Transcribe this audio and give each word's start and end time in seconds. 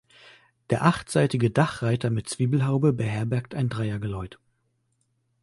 Der 0.71 0.83
achtseitige 0.83 1.51
Dachreiter 1.51 2.09
mit 2.09 2.27
Zwiebelhaube 2.27 2.91
beherbergt 2.91 3.53
ein 3.53 3.69
Dreiergeläut. 3.69 4.39